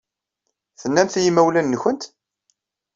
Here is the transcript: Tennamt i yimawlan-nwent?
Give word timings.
Tennamt 0.79 1.15
i 1.19 1.21
yimawlan-nwent? 1.21 2.03